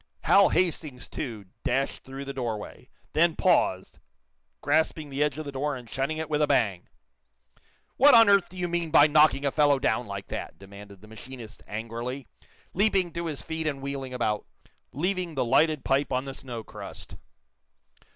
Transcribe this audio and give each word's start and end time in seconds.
Hal 0.21 0.49
Hastings, 0.49 1.07
too, 1.07 1.45
dashed 1.63 2.03
through 2.03 2.25
the 2.25 2.33
door 2.33 2.57
way; 2.57 2.89
then 3.13 3.35
paused, 3.35 3.99
grasping 4.59 5.11
the 5.11 5.21
edge 5.21 5.37
of 5.37 5.45
the 5.45 5.51
door 5.51 5.75
and 5.75 5.87
shutting 5.87 6.17
it 6.17 6.27
with 6.27 6.41
a 6.41 6.47
bang. 6.47 6.87
"What 7.97 8.15
on 8.15 8.27
earth 8.27 8.49
do 8.49 8.57
you 8.57 8.67
mean 8.67 8.89
by 8.89 9.05
knocking 9.05 9.45
a 9.45 9.51
fellow 9.51 9.77
down 9.77 10.07
like 10.07 10.29
that?" 10.29 10.57
demanded 10.57 11.01
the 11.01 11.07
machinist, 11.07 11.61
angrily, 11.67 12.25
leaping 12.73 13.13
to 13.13 13.27
his 13.27 13.43
feet 13.43 13.67
and 13.67 13.79
wheeling 13.79 14.11
about, 14.11 14.47
leaving 14.91 15.35
the 15.35 15.45
lighted 15.45 15.85
pipe 15.85 16.11
on 16.11 16.25
the 16.25 16.33
snowcrust. 16.33 17.15